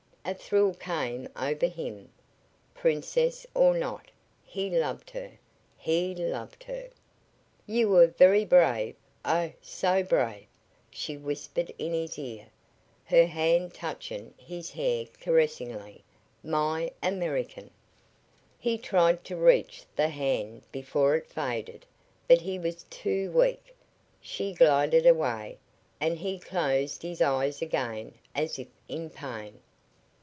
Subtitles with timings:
[0.23, 2.11] A thrill came over him.
[2.75, 4.11] Princess or not,
[4.45, 5.31] he loved her
[5.79, 6.89] he loved her!
[7.65, 8.95] "You were very brave
[9.25, 10.45] oh, so brave!"
[10.91, 12.49] she whispered in his ear,
[13.05, 16.03] her hand touching his hair caressingly.
[16.43, 17.71] "My American!"
[18.59, 21.83] He tried to reach the hand before it faded,
[22.27, 23.75] but he was too weak.
[24.21, 25.57] She glided away,
[25.99, 29.59] and he closed his eyes again as if in pain.